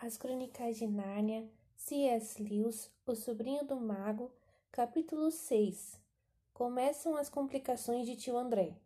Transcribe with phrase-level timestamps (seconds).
[0.00, 1.44] As Crônicas de Nárnia,
[1.74, 2.40] C.S.
[2.40, 4.30] Lewis, O Sobrinho do Mago,
[4.70, 5.98] capítulo 6.
[6.54, 8.76] Começam as complicações de tio André.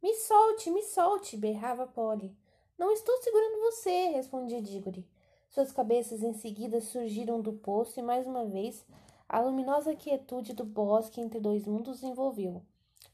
[0.00, 2.32] Me solte, me solte, berrava Polly.
[2.78, 5.04] Não estou segurando você, respondia Diggory.
[5.50, 8.86] Suas cabeças em seguida surgiram do poço e mais uma vez
[9.28, 12.62] a luminosa quietude do bosque entre dois mundos envolveu.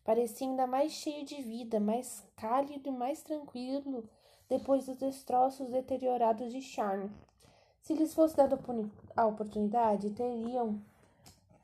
[0.05, 4.07] Parecia ainda mais cheio de vida, mais cálido e mais tranquilo
[4.49, 7.11] depois dos destroços deteriorados de Charme.
[7.81, 8.59] Se lhes fosse dada
[9.17, 10.81] a oportunidade, teriam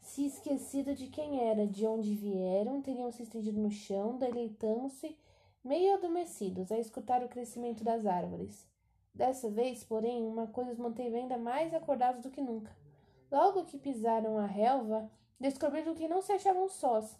[0.00, 5.16] se esquecido de quem era, de onde vieram, teriam se estendido no chão, deleitando-se,
[5.62, 8.66] meio adormecidos, a escutar o crescimento das árvores.
[9.14, 12.74] Dessa vez, porém, uma coisa os manteve ainda mais acordados do que nunca.
[13.30, 17.16] Logo que pisaram a relva, descobriram que não se achavam sós.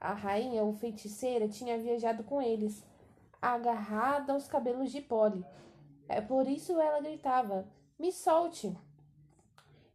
[0.00, 2.82] A rainha ou feiticeira tinha viajado com eles
[3.42, 5.44] agarrada aos cabelos de Polly.
[6.08, 7.66] É por isso ela gritava:
[7.98, 8.78] Me solte!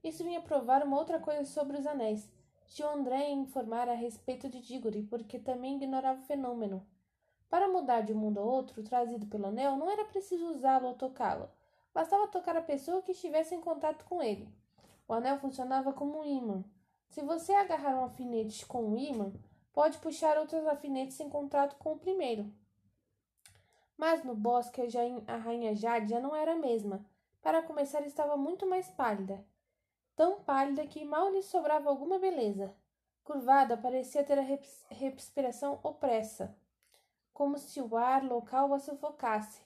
[0.04, 2.30] Isso vinha provar uma outra coisa sobre os anéis.
[2.68, 6.86] Tio André informara a respeito de Diggory, porque também ignorava o fenômeno.
[7.50, 10.94] Para mudar de um mundo a outro, trazido pelo anel, não era preciso usá-lo ou
[10.94, 11.50] tocá-lo.
[11.94, 14.50] Bastava tocar a pessoa que estivesse em contato com ele.
[15.08, 16.64] O anel funcionava como um ímã.
[17.08, 19.32] Se você agarrar um alfinete com um ímã,
[19.72, 22.52] pode puxar outros alfinetes em contato com o primeiro.
[23.98, 24.82] Mas no bosque
[25.28, 27.04] a rainha Jade já não era a mesma.
[27.42, 29.44] Para começar, estava muito mais pálida.
[30.16, 32.76] Tão pálida que mal lhe sobrava alguma beleza.
[33.24, 34.46] Curvada, parecia ter a
[34.90, 36.56] respiração opressa,
[37.34, 39.62] como se o ar local a sufocasse.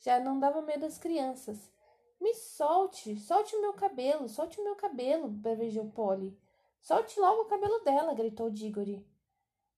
[0.00, 1.72] Já não dava medo às crianças.
[2.20, 6.38] Me solte, solte o meu cabelo, solte o meu cabelo, bravejou Polly.
[6.80, 9.04] Solte logo o cabelo dela, gritou Diggory.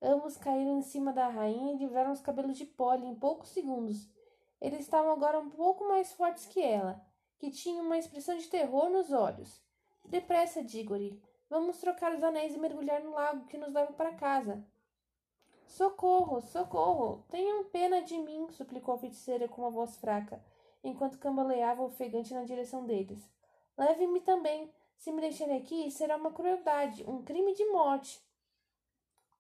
[0.01, 4.09] Ambos caíram em cima da rainha e livraram os cabelos de Polly em poucos segundos.
[4.61, 7.01] Eles estavam agora um pouco mais fortes que ela,
[7.39, 9.61] que tinha uma expressão de terror nos olhos.
[10.05, 11.21] Depressa, Diggory.
[11.51, 14.65] Vamos trocar os anéis e mergulhar no lago que nos leva para casa.
[15.67, 17.25] Socorro, socorro!
[17.29, 20.43] Tenham pena de mim, suplicou a feiticeira com uma voz fraca,
[20.83, 23.29] enquanto cambaleava ofegante na direção deles.
[23.77, 24.73] Leve-me também.
[24.97, 28.21] Se me deixarem aqui, será uma crueldade, um crime de morte.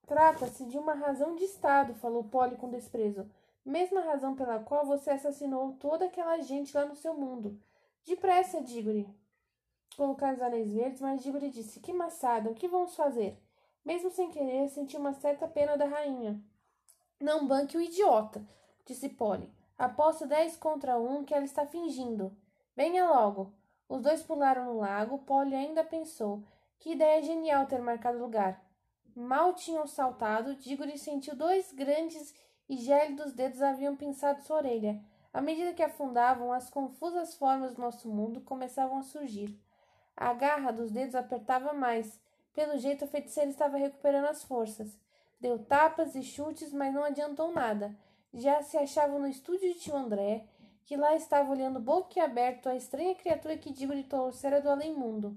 [0.08, 3.30] Trata-se de uma razão de Estado, falou Polly com desprezo.
[3.62, 7.60] Mesma razão pela qual você assassinou toda aquela gente lá no seu mundo.
[8.06, 9.06] Depressa, Diggory.
[9.98, 13.38] Colocar os anéis verdes, mas Diggory disse: Que maçada, o que vamos fazer?
[13.84, 16.42] Mesmo sem querer, senti uma certa pena da rainha.
[17.20, 18.42] Não banque o idiota,
[18.86, 19.52] disse Polly.
[19.76, 22.34] Aposto dez contra um que ela está fingindo.
[22.74, 23.52] Venha logo.
[23.86, 25.18] Os dois pularam no lago.
[25.18, 26.42] Polly ainda pensou.
[26.78, 28.67] Que ideia genial ter marcado lugar.
[29.18, 32.32] Mal tinham saltado, Diggory sentiu dois grandes
[32.68, 35.02] e gélidos dedos haviam pinçado sua orelha.
[35.32, 39.60] À medida que afundavam, as confusas formas do nosso mundo começavam a surgir.
[40.16, 42.20] A garra dos dedos apertava mais.
[42.54, 44.96] Pelo jeito, a feiticeira estava recuperando as forças.
[45.40, 47.98] Deu tapas e chutes, mas não adiantou nada.
[48.32, 50.46] Já se achava no estúdio de tio André,
[50.84, 55.36] que lá estava olhando boquiaberto a estranha criatura que Diggory trouxera do além-mundo.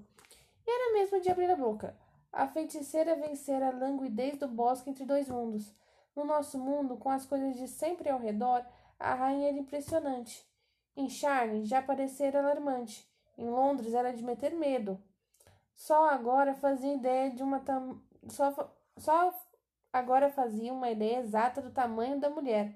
[0.64, 2.00] Era mesmo de abrir a boca.
[2.32, 5.70] A feiticeira vencera a languidez do bosque entre dois mundos.
[6.16, 8.64] No nosso mundo, com as coisas de sempre ao redor,
[8.98, 10.46] a rainha era impressionante.
[10.96, 13.06] Em Charne já parecera alarmante.
[13.36, 14.98] Em Londres era de meter medo.
[15.74, 18.00] Só agora fazia ideia de uma tam...
[18.28, 19.34] só, só
[19.92, 22.74] agora fazia uma ideia exata do tamanho da mulher.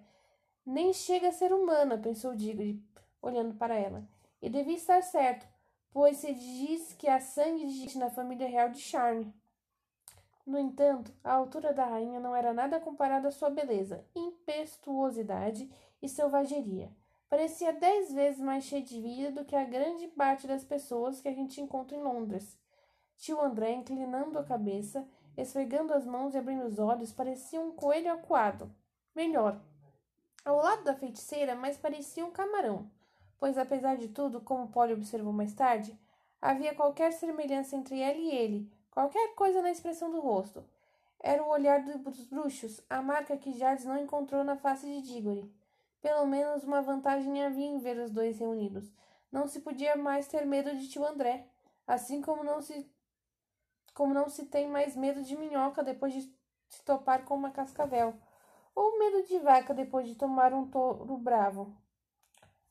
[0.65, 2.83] Nem chega a ser humana, pensou Diggory,
[3.23, 4.07] olhando para ela.
[4.43, 5.47] E devia estar certo,
[5.93, 9.33] pois se diz que há sangue de gente na família real de Charne.
[10.47, 15.69] No entanto, a altura da rainha não era nada comparada à sua beleza, impetuosidade
[16.01, 16.95] e selvageria.
[17.29, 21.29] Parecia dez vezes mais cheia de vida do que a grande parte das pessoas que
[21.29, 22.57] a gente encontra em Londres.
[23.17, 28.13] Tio André, inclinando a cabeça, esfregando as mãos e abrindo os olhos, parecia um coelho
[28.13, 28.73] acuado.
[29.17, 29.61] Melhor,
[30.45, 32.89] ao lado da feiticeira, mas parecia um camarão,
[33.37, 35.99] pois apesar de tudo, como Polly observou mais tarde,
[36.41, 40.65] havia qualquer semelhança entre ela e ele, Qualquer coisa na expressão do rosto.
[41.21, 45.55] Era o olhar dos bruxos, a marca que Jardes não encontrou na face de Diggory.
[46.01, 48.91] Pelo menos uma vantagem havia em ver os dois reunidos.
[49.31, 51.47] Não se podia mais ter medo de tio André,
[51.87, 52.91] assim como não se
[53.93, 56.23] como não se tem mais medo de minhoca depois de
[56.67, 58.15] se topar com uma cascavel,
[58.75, 61.77] ou medo de vaca depois de tomar um touro bravo.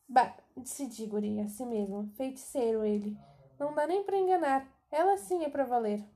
[0.10, 3.16] Bah, disse Diggory a si mesmo, feiticeiro ele.
[3.60, 4.68] Não dá nem para enganar.
[4.90, 6.15] Ela sim é para valer.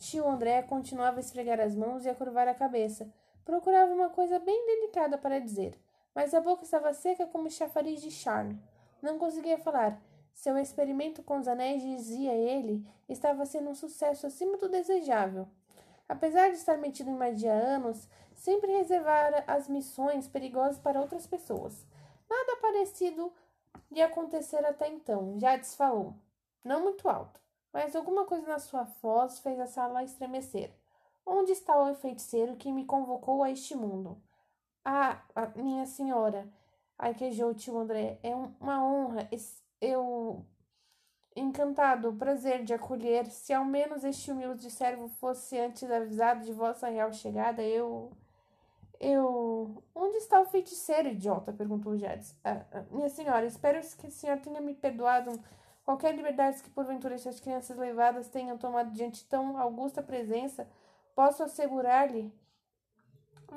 [0.00, 3.12] Tio André continuava a esfregar as mãos e a curvar a cabeça.
[3.44, 5.78] Procurava uma coisa bem delicada para dizer,
[6.14, 8.58] mas a boca estava seca como chafariz de charme.
[9.02, 10.00] Não conseguia falar.
[10.32, 15.46] Seu experimento com os anéis, dizia ele, estava sendo um sucesso acima do desejável.
[16.08, 21.26] Apesar de estar metido em magia há anos, sempre reservara as missões perigosas para outras
[21.26, 21.84] pessoas.
[22.28, 23.30] Nada parecido
[23.90, 26.14] de acontecer até então, Jades falou.
[26.64, 27.38] Não muito alto,
[27.72, 30.72] mas alguma coisa na sua voz fez a sala estremecer.
[31.24, 34.20] Onde está o feiticeiro que me convocou a este mundo?
[34.84, 35.22] Ah,
[35.54, 36.48] minha senhora,
[36.98, 39.28] arquejou o tio André, é uma honra.
[39.80, 40.44] Eu.
[41.36, 43.26] Encantado, prazer de acolher.
[43.26, 48.10] Se ao menos este humilde servo fosse antes avisado de vossa real chegada, eu.
[48.98, 49.82] Eu.
[49.94, 51.52] Onde está o feiticeiro, idiota?
[51.52, 52.36] perguntou Jades.
[52.44, 55.40] Ah, ah, minha senhora, espero que a senhora tenha me perdoado
[55.90, 60.68] qualquer liberdade que porventura essas crianças levadas tenham tomado diante tão augusta presença.
[61.16, 62.32] Posso assegurar-lhe.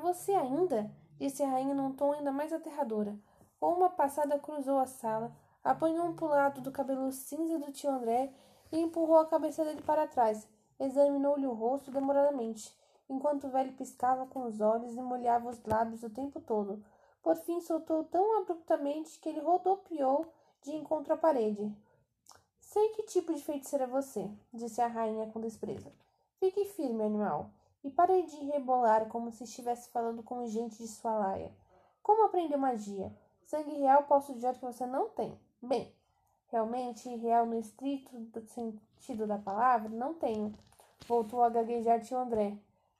[0.02, 0.90] Você ainda?
[1.16, 3.16] disse a rainha num tom ainda mais aterradora.
[3.60, 5.30] Com uma passada cruzou a sala,
[5.62, 8.32] apanhou um pulado do cabelo cinza do tio André
[8.72, 10.48] e empurrou a cabeça dele para trás.
[10.80, 12.76] Examinou-lhe o rosto demoradamente,
[13.08, 16.84] enquanto o velho piscava com os olhos e molhava os lábios o tempo todo.
[17.22, 20.26] Por fim, soltou tão abruptamente que ele rodopiou
[20.62, 21.72] de encontro à parede.
[22.74, 25.92] Sei que tipo de feiticeira é você, disse a rainha com desprezo.
[26.40, 27.48] Fique firme, animal,
[27.84, 31.52] e pare de rebolar como se estivesse falando com gente de sua laia.
[32.02, 33.16] Como aprendeu magia?
[33.44, 35.38] Sangue real posso dizer que você não tem.
[35.62, 35.94] Bem,
[36.48, 38.10] realmente real no estrito
[38.48, 40.52] sentido da palavra, não tenho.
[41.06, 42.58] Voltou a gaguejar tio André.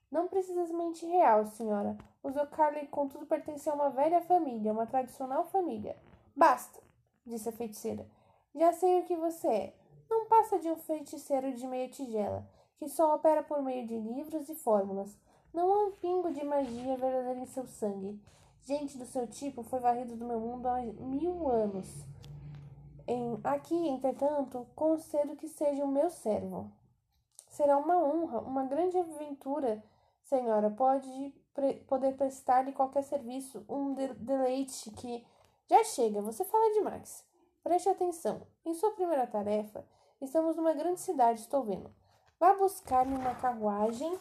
[0.09, 1.99] Não precisamente real, senhora.
[2.23, 5.97] Os O'Carley, contudo, pertencem a uma velha família, uma tradicional família.
[6.37, 6.79] Basta,
[7.27, 8.07] disse a feiticeira.
[8.55, 9.75] Já sei o que você é.
[10.09, 12.47] Não passa de um feiticeiro de meia tigela,
[12.77, 15.17] que só opera por meio de livros e fórmulas.
[15.53, 18.21] Não há um pingo de magia verdadeira em seu sangue.
[18.63, 21.87] Gente do seu tipo foi varrido do meu mundo há mil anos.
[23.07, 26.71] Em, aqui, entretanto, concedo que seja o meu servo.
[27.49, 29.83] Será uma honra, uma grande aventura,
[30.23, 30.71] senhora.
[30.71, 35.25] Pode pre poder prestar-lhe qualquer serviço, um de deleite que.
[35.69, 37.25] Já chega, você fala demais.
[37.65, 38.47] Preste atenção.
[38.63, 39.89] Em sua primeira tarefa,
[40.21, 41.91] estamos numa grande cidade, estou vendo.
[42.39, 44.19] Vá buscar-me uma carruagem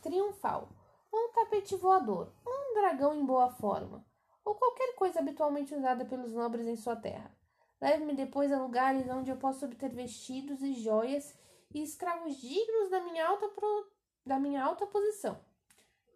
[0.00, 0.70] triunfal,
[1.12, 4.02] um tapete voador, um dragão em boa forma,
[4.42, 7.30] ou qualquer coisa habitualmente usada pelos nobres em sua terra.
[7.78, 11.38] Leve-me depois a lugares onde eu possa obter vestidos e joias
[11.74, 13.90] e escravos dignos da minha alta, pro...
[14.24, 15.38] da minha alta posição.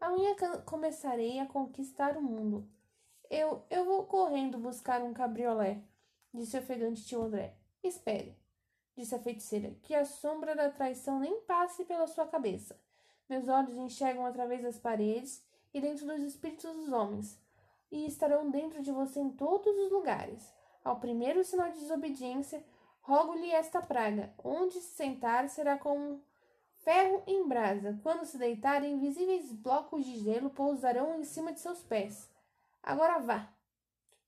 [0.00, 2.66] Amanhã começarei a conquistar o mundo.
[3.30, 5.80] Eu, eu vou correndo buscar um cabriolé,
[6.34, 7.54] disse o ofegante tio André.
[7.80, 8.36] Espere,
[8.96, 12.76] disse a feiticeira, que a sombra da traição nem passe pela sua cabeça.
[13.28, 17.40] Meus olhos enxergam através das paredes e dentro dos espíritos dos homens,
[17.92, 20.52] e estarão dentro de você em todos os lugares.
[20.82, 22.64] Ao primeiro sinal de desobediência,
[23.00, 26.20] rogo-lhe esta praga: onde se sentar será como
[26.78, 27.96] ferro em brasa.
[28.02, 32.28] Quando se deitar, invisíveis blocos de gelo pousarão em cima de seus pés.
[32.82, 33.52] Agora vá.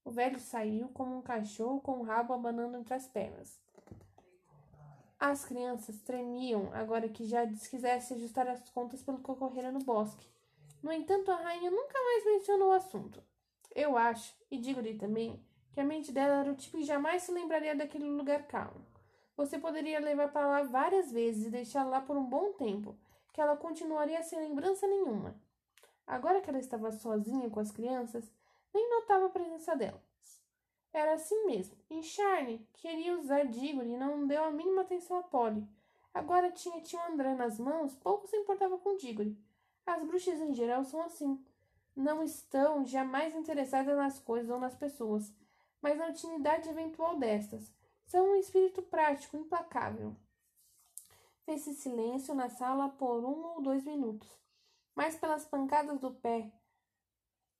[0.04, 3.60] O velho saiu como um cachorro com o rabo abanando entre as pernas.
[5.18, 10.28] As crianças tremiam agora que já quisesse ajustar as contas pelo que ocorrera no bosque.
[10.82, 13.22] No entanto, a rainha nunca mais mencionou o assunto.
[13.72, 15.40] Eu acho, e digo-lhe também,
[15.72, 18.84] que a mente dela era o tipo que jamais se lembraria daquele lugar calmo.
[19.36, 22.98] Você poderia levar para lá várias vezes e deixá-la lá por um bom tempo,
[23.32, 25.40] que ela continuaria sem lembrança nenhuma.
[26.06, 28.30] Agora que ela estava sozinha com as crianças,
[28.72, 30.00] nem notava a presença delas.
[30.92, 31.76] Era assim mesmo.
[31.88, 35.66] E Charlie queria usar Diggory e não deu a mínima atenção a Polly.
[36.12, 39.36] Agora tinha tio André nas mãos, pouco se importava com Diggory.
[39.86, 41.42] As bruxas em geral são assim.
[41.96, 45.32] Não estão jamais interessadas nas coisas ou nas pessoas,
[45.80, 47.72] mas na utilidade eventual destas.
[48.06, 50.14] São um espírito prático, implacável.
[51.44, 54.28] Fez-se silêncio na sala por um ou dois minutos,
[54.94, 56.52] mas pelas pancadas do pé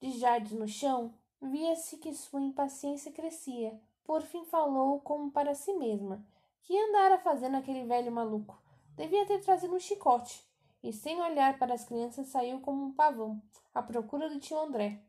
[0.03, 3.81] de Jardim no chão, via-se que sua impaciência crescia.
[4.05, 6.27] Por fim falou como para si mesma.
[6.63, 8.61] Que andara fazendo aquele velho maluco?
[8.97, 10.45] Devia ter trazido um chicote.
[10.83, 13.41] E sem olhar para as crianças saiu como um pavão,
[13.73, 15.01] à procura do tio André.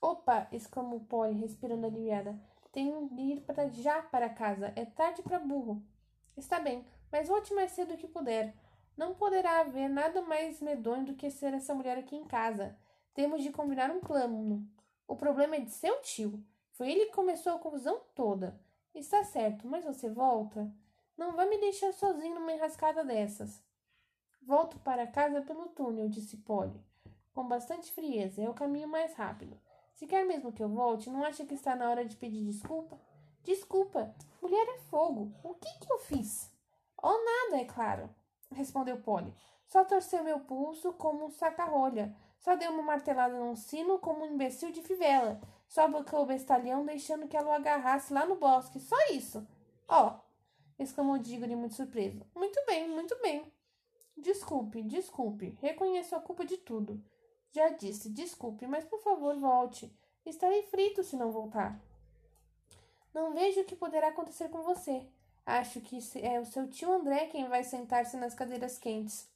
[0.00, 0.48] Opa!
[0.50, 2.40] exclamou Polly, respirando aliviada.
[2.72, 4.72] Tenho de ir para já para casa.
[4.74, 5.82] É tarde para burro.
[6.34, 8.54] Está bem, mas volte mais cedo que puder.
[8.96, 12.74] Não poderá haver nada mais medonho do que ser essa mulher aqui em casa.
[13.16, 14.68] Temos de combinar um plano.
[15.08, 16.44] O problema é de seu tio.
[16.72, 18.60] Foi ele que começou a confusão toda.
[18.94, 20.70] Está certo, mas você volta?
[21.16, 23.64] Não vai me deixar sozinho numa enrascada dessas.
[24.42, 26.78] Volto para casa pelo túnel, disse Polly,
[27.32, 28.42] com bastante frieza.
[28.42, 29.58] É o caminho mais rápido.
[29.94, 33.00] Se quer mesmo que eu volte, não acha que está na hora de pedir desculpa?
[33.42, 34.14] Desculpa!
[34.42, 35.32] Mulher é fogo.
[35.42, 36.52] O que que eu fiz?
[37.02, 38.14] Oh, nada, é claro,
[38.52, 39.34] respondeu Polly.
[39.66, 42.14] Só torceu meu pulso como um saca-rolha.
[42.40, 45.40] Só deu uma martelada num sino como um imbecil de fivela.
[45.68, 48.78] Só bocou o bestalhão, deixando que ela o agarrasse lá no bosque.
[48.78, 49.46] Só isso.
[49.88, 52.24] Ó, oh, exclamou Diggory muito surpreso.
[52.34, 53.52] Muito bem, muito bem.
[54.16, 55.58] Desculpe, desculpe.
[55.60, 57.02] Reconheço a culpa de tudo.
[57.50, 59.92] Já disse, desculpe, mas por favor volte.
[60.24, 61.80] Estarei frito se não voltar.
[63.12, 65.06] Não vejo o que poderá acontecer com você.
[65.44, 69.28] Acho que é o seu tio André quem vai sentar-se nas cadeiras quentes.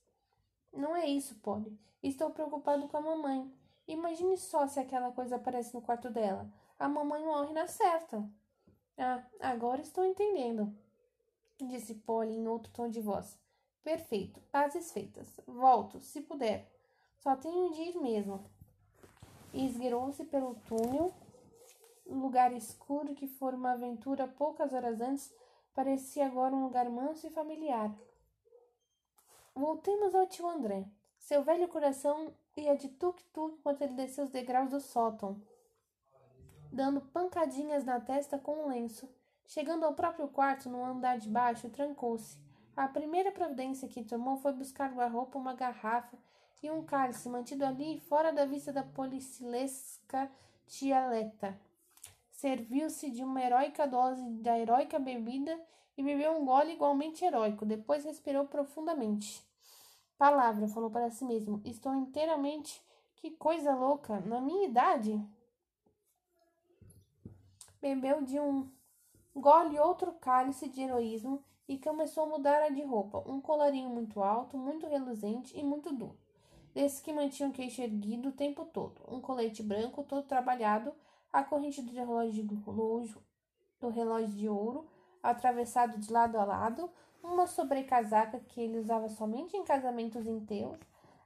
[0.72, 1.78] Não é isso, Polly.
[2.02, 3.52] Estou preocupado com a mamãe.
[3.86, 6.48] Imagine só se aquela coisa aparece no quarto dela.
[6.78, 8.24] A mamãe morre na certa.
[8.96, 10.76] Ah, agora estou entendendo,
[11.58, 13.38] disse Polly em outro tom de voz.
[13.82, 15.40] Perfeito, pazes feitas.
[15.46, 16.70] Volto, se puder.
[17.18, 18.44] Só tenho de ir mesmo.
[19.52, 21.12] E esgueirou-se pelo túnel,
[22.06, 25.34] lugar escuro que fora uma aventura poucas horas antes,
[25.74, 27.90] parecia agora um lugar manso e familiar.
[29.60, 30.86] Voltemos ao tio André.
[31.18, 35.38] Seu velho coração ia de tuk-tuk enquanto ele descia os degraus do sótão,
[36.72, 39.06] dando pancadinhas na testa com um lenço.
[39.46, 42.38] Chegando ao próprio quarto, no andar de baixo, trancou-se.
[42.74, 46.16] A primeira providência que tomou foi buscar guarda-roupa, uma garrafa
[46.62, 50.32] e um cálice mantido ali fora da vista da policilesca
[50.66, 51.54] tialeta.
[52.32, 55.60] Serviu-se de uma heróica dose da heróica bebida
[55.98, 57.66] e bebeu um gole igualmente heróico.
[57.66, 59.49] Depois respirou profundamente.
[60.20, 61.62] Palavra, falou para si mesmo.
[61.64, 62.84] Estou inteiramente.
[63.16, 64.20] Que coisa louca!
[64.20, 65.18] Na minha idade.
[67.80, 68.70] Bebeu de um
[69.34, 73.24] gole outro cálice de heroísmo e começou a mudar a de roupa.
[73.26, 76.18] Um colarinho muito alto, muito reluzente e muito duro.
[76.74, 79.00] Desses que mantinham o queixo erguido o tempo todo.
[79.08, 80.92] Um colete branco todo trabalhado,
[81.32, 84.86] a corrente do relógio, do relógio de ouro,
[85.22, 86.90] atravessado de lado a lado,
[87.22, 90.78] uma sobrecasaca que ele usava somente em casamentos inteiros,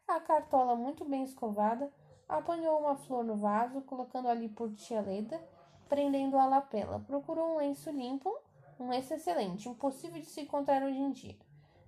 [0.07, 1.91] a cartola muito bem escovada,
[2.29, 5.41] apanhou uma flor no vaso, colocando ali por tia Leda,
[5.89, 7.01] prendendo a lapela.
[7.01, 8.31] Procurou um lenço limpo,
[8.79, 11.37] um lenço excelente, impossível de se encontrar hoje em dia,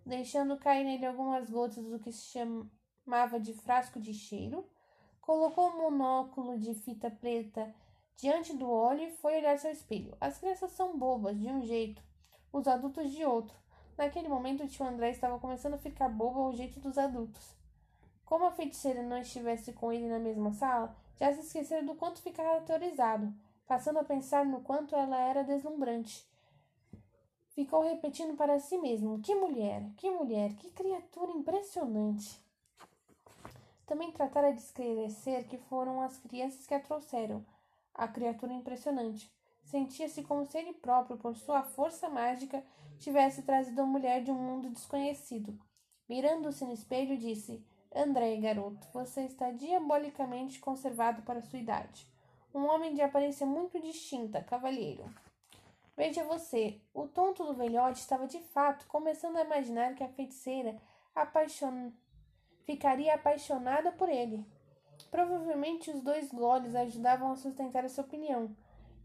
[0.05, 4.65] deixando cair nele algumas gotas do que se chamava de frasco de cheiro,
[5.21, 7.75] colocou um monóculo de fita preta
[8.17, 10.17] diante do olho e foi olhar seu espelho.
[10.21, 12.03] As crianças são bobas de um jeito,
[12.53, 13.57] os adultos de outro.
[13.97, 17.55] Naquele momento, o tio André estava começando a ficar bobo ao jeito dos adultos.
[18.26, 22.21] Como a feiticeira não estivesse com ele na mesma sala, já se esquecera do quanto
[22.21, 23.33] ficava aterrorizado,
[23.67, 26.26] passando a pensar no quanto ela era deslumbrante.
[27.50, 32.38] Ficou repetindo para si mesmo: Que mulher, que mulher, que criatura impressionante!
[33.87, 37.47] Também tratara de esclarecer que foram as crianças que a trouxeram,
[37.95, 39.33] a criatura impressionante.
[39.66, 42.64] Sentia-se como se ele próprio, por sua força mágica,
[42.99, 45.58] tivesse trazido a mulher de um mundo desconhecido.
[46.08, 52.08] Mirando-se no espelho, disse: André, garoto, você está diabolicamente conservado para sua idade.
[52.54, 55.04] Um homem de aparência muito distinta, cavalheiro.
[55.96, 60.80] Veja você, o tonto do velhote estava de fato começando a imaginar que a feiticeira
[61.14, 61.90] apaixon...
[62.64, 64.46] ficaria apaixonada por ele.
[65.11, 68.54] Provavelmente os dois goles ajudavam a sustentar essa opinião,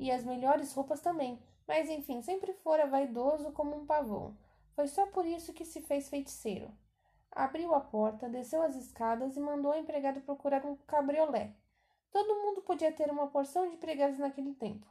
[0.02, 4.36] e as melhores roupas também, mas enfim, sempre fora vaidoso como um pavão.
[4.76, 6.72] Foi só por isso que se fez feiticeiro.
[7.32, 11.54] Abriu a porta, desceu as escadas e mandou a empregada procurar um cabriolé.
[12.12, 14.88] Todo mundo podia ter uma porção de empregados naquele tempo.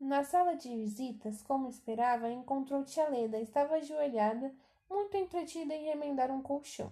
[0.00, 3.40] Na sala de visitas, como esperava, encontrou tia Leda.
[3.40, 4.52] Estava ajoelhada,
[4.90, 6.90] muito entretida em remendar um colchão.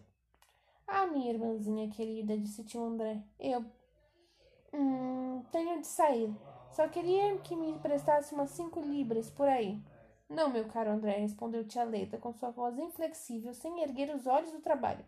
[0.86, 3.20] Ah, minha irmãzinha querida, disse tio André.
[3.38, 3.64] Eu.
[5.76, 6.34] Tenho de sair.
[6.70, 9.78] Só queria que me emprestasse umas cinco libras por aí.
[10.28, 14.52] Não, meu caro André, respondeu tia Leda com sua voz inflexível, sem erguer os olhos
[14.52, 15.04] do trabalho.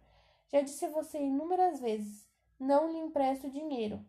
[0.53, 2.29] Já disse a você inúmeras vezes:
[2.61, 4.05] não lhe empresto dinheiro.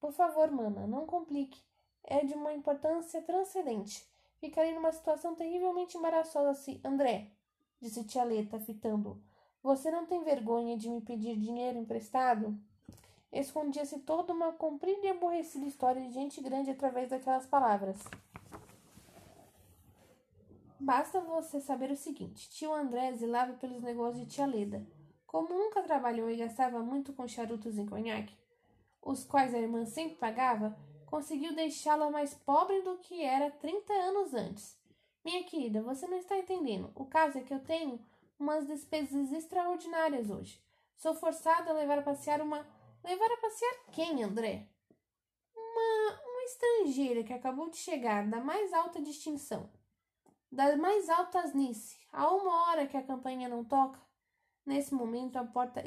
[0.00, 1.60] Por favor, mana, não complique.
[2.04, 4.08] É de uma importância transcendente.
[4.38, 6.80] Ficarei numa situação terrivelmente embaraçosa se.
[6.82, 7.32] André,
[7.80, 9.22] disse tia Leta, fitando-o.
[9.62, 12.58] Você não tem vergonha de me pedir dinheiro emprestado?
[13.32, 17.98] Escondia-se toda uma comprida e aborrecida história de gente grande através daquelas palavras.
[20.78, 24.86] Basta você saber o seguinte: tio André zelava pelos negócios de tia Leda.
[25.26, 28.36] Como nunca trabalhou e gastava muito com charutos e conhaque,
[29.00, 34.34] os quais a irmã sempre pagava, conseguiu deixá-la mais pobre do que era trinta anos
[34.34, 34.78] antes.
[35.24, 36.90] Minha querida, você não está entendendo.
[36.94, 37.98] O caso é que eu tenho
[38.38, 40.60] umas despesas extraordinárias hoje.
[40.96, 42.66] Sou forçada a levar a passear uma
[43.04, 44.68] Levar a passear quem, André?
[45.56, 49.68] Uma, uma estrangeira que acabou de chegar da mais alta distinção,
[50.50, 54.00] da mais alta asnice, há uma hora que a campainha não toca.
[54.64, 55.82] Nesse momento a porta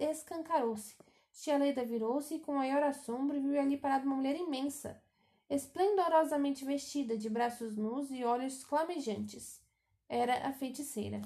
[0.00, 0.96] escancarou-se.
[1.32, 5.00] Tia Leda virou-se e com maior assombro viu ali parada uma mulher imensa,
[5.48, 9.62] esplendorosamente vestida, de braços nus e olhos clamejantes.
[10.08, 11.22] Era a feiticeira.